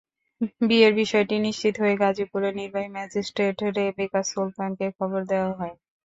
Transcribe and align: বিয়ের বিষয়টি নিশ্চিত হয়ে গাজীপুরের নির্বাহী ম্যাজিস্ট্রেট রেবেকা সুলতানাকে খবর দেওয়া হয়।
বিয়ের 0.61 0.93
বিষয়টি 0.95 1.35
নিশ্চিত 1.39 1.73
হয়ে 1.81 1.95
গাজীপুরের 2.01 2.53
নির্বাহী 2.59 2.89
ম্যাজিস্ট্রেট 2.95 3.57
রেবেকা 3.77 4.21
সুলতানাকে 4.25 4.87
খবর 4.97 5.21
দেওয়া 5.31 5.51
হয়। 5.53 5.75